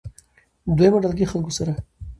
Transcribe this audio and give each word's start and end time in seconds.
دويمه 0.77 0.97
ډلګۍ 1.03 1.25
خلکو 1.31 1.51
سره 1.57 1.73